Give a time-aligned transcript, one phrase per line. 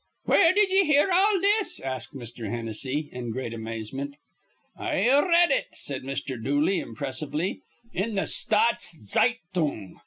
[0.26, 2.50] '""Where did ye hear all this?" asked Mr.
[2.50, 4.16] Hennessy, in great amazement.
[4.76, 6.36] "I r read it," said Mr.
[6.38, 9.98] Dooley, impressively, "in the Staats Zeitung."